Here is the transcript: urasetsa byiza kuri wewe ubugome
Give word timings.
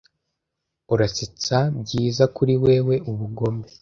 urasetsa 0.93 1.57
byiza 1.81 2.23
kuri 2.35 2.53
wewe 2.63 2.95
ubugome 3.11 3.65